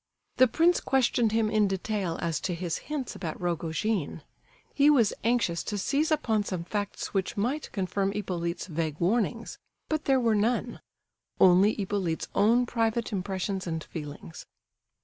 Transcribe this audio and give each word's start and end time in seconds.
The 0.37 0.47
prince 0.47 0.81
questioned 0.81 1.31
him 1.31 1.51
in 1.51 1.67
detail 1.67 2.17
as 2.23 2.39
to 2.39 2.55
his 2.55 2.79
hints 2.89 3.15
about 3.15 3.39
Rogojin. 3.39 4.23
He 4.73 4.89
was 4.89 5.13
anxious 5.23 5.61
to 5.65 5.77
seize 5.77 6.09
upon 6.09 6.43
some 6.43 6.63
facts 6.63 7.13
which 7.13 7.37
might 7.37 7.71
confirm 7.71 8.11
Hippolyte's 8.11 8.65
vague 8.65 8.99
warnings; 8.99 9.59
but 9.89 10.05
there 10.05 10.19
were 10.19 10.33
none; 10.33 10.79
only 11.39 11.75
Hippolyte's 11.75 12.29
own 12.33 12.65
private 12.65 13.11
impressions 13.13 13.67
and 13.67 13.83
feelings. 13.83 14.47